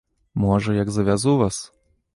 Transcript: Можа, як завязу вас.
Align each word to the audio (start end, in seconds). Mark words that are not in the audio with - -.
Можа, 0.45 0.73
як 0.79 0.89
завязу 0.97 1.37
вас. 1.45 1.63